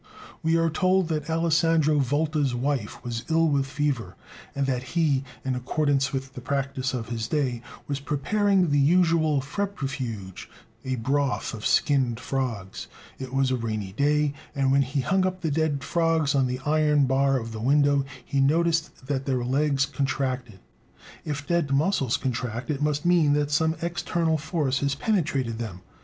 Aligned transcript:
We 0.41 0.57
are 0.57 0.71
told 0.71 1.09
that 1.09 1.29
Alessandro 1.29 1.99
Volta's 1.99 2.55
wife 2.55 3.03
was 3.03 3.23
ill 3.29 3.47
with 3.49 3.67
fever, 3.67 4.15
and 4.55 4.65
that 4.65 4.81
he, 4.97 5.23
in 5.45 5.53
accordance 5.53 6.11
with 6.11 6.33
the 6.33 6.41
practise 6.41 6.95
of 6.95 7.09
his 7.09 7.27
day, 7.27 7.61
was 7.87 7.99
preparing 7.99 8.71
the 8.71 8.79
usual 8.79 9.41
febrifuge, 9.41 10.49
a 10.83 10.95
broth 10.95 11.53
of 11.53 11.67
skinned 11.67 12.19
frogs; 12.19 12.87
it 13.19 13.31
was 13.31 13.51
a 13.51 13.55
rainy 13.55 13.91
day, 13.91 14.33
and 14.55 14.71
when 14.71 14.81
he 14.81 15.01
hung 15.01 15.23
up 15.23 15.41
the 15.41 15.51
dead 15.51 15.83
frogs 15.83 16.33
on 16.33 16.47
the 16.47 16.57
iron 16.65 17.05
bar 17.05 17.39
of 17.39 17.51
the 17.51 17.61
window, 17.61 18.03
he 18.25 18.41
noticed 18.41 19.05
that 19.05 19.27
their 19.27 19.45
legs 19.45 19.85
contracted. 19.85 20.59
"If 21.25 21.45
dead 21.45 21.69
muscles 21.71 22.17
contract, 22.17 22.71
it 22.71 22.81
must 22.81 23.05
mean 23.05 23.33
that 23.33 23.51
some 23.51 23.75
external 23.83 24.39
force 24.39 24.79
has 24.79 24.95
penetrated 24.95 25.59
them." 25.59 25.81